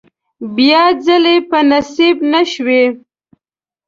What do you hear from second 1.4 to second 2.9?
په نصیب نشوې.